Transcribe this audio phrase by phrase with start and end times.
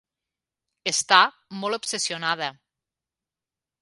[0.91, 1.19] Està
[1.65, 2.51] molt obsessionada.